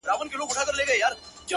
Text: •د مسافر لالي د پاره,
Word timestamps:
•د 0.03 0.07
مسافر 0.49 0.73
لالي 0.77 0.85
د 0.99 1.01
پاره, 1.01 1.15